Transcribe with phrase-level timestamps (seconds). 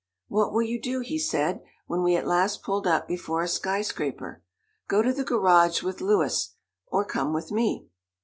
[0.29, 3.83] "What will you do?" he said when we at last pulled up before a sky
[3.83, 4.41] scraper.
[4.87, 6.55] "Go to the garage with Louis,
[6.87, 7.85] or come with me?"